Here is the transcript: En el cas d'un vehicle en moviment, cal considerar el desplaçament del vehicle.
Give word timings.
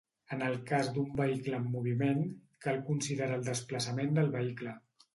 En 0.35 0.39
el 0.45 0.55
cas 0.71 0.89
d'un 0.95 1.11
vehicle 1.19 1.59
en 1.59 1.69
moviment, 1.77 2.25
cal 2.69 2.83
considerar 2.91 3.39
el 3.41 3.49
desplaçament 3.55 4.15
del 4.21 4.39
vehicle. 4.43 4.79